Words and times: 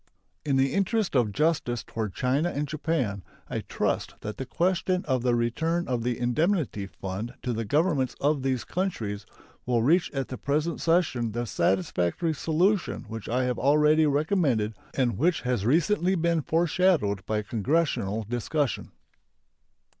In 0.43 0.55
the 0.55 0.73
interest 0.73 1.15
of 1.15 1.31
justice 1.31 1.83
toward 1.83 2.15
China 2.15 2.49
and 2.49 2.67
Japan, 2.67 3.21
I 3.47 3.59
trust 3.59 4.15
that 4.21 4.37
the 4.37 4.47
question 4.47 5.05
of 5.05 5.21
the 5.21 5.35
return 5.35 5.87
of 5.87 6.01
the 6.01 6.17
indemnity 6.17 6.87
fund 6.87 7.35
to 7.43 7.53
the 7.53 7.65
Governments 7.65 8.15
of 8.19 8.41
those 8.41 8.63
countries 8.63 9.27
will 9.67 9.83
reach 9.83 10.09
at 10.11 10.29
the 10.29 10.39
present 10.39 10.81
session 10.81 11.33
the 11.33 11.45
satisfactory 11.45 12.33
solution 12.33 13.03
which 13.09 13.29
I 13.29 13.43
have 13.43 13.59
already 13.59 14.07
recommended, 14.07 14.73
and 14.95 15.19
which 15.19 15.41
has 15.41 15.67
recently 15.67 16.15
been 16.15 16.41
foreshadowed 16.41 17.23
by 17.27 17.43
Congressional 17.43 18.23
discussion. 18.23 18.93